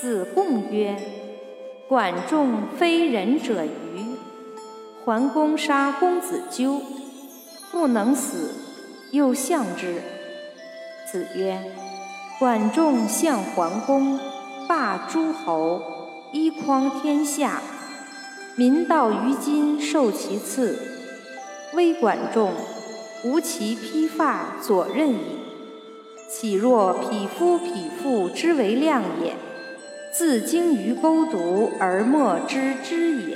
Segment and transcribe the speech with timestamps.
[0.00, 0.96] 子贡曰
[1.88, 3.70] ：“管仲非仁者愚。
[5.04, 6.80] 桓公杀公子纠，
[7.70, 8.50] 不能死，
[9.12, 10.02] 又相之。”
[11.10, 11.62] 子曰
[12.38, 14.18] ：“管仲相桓公，
[14.68, 15.80] 霸诸侯，
[16.32, 17.62] 一匡天下，
[18.56, 20.78] 民道于今受其次。
[21.74, 22.52] 微管仲，
[23.24, 25.18] 无其披发左衽矣。
[26.28, 29.34] 岂若匹夫匹妇之为量也？”
[30.14, 33.33] 自精于钩读而莫知之也。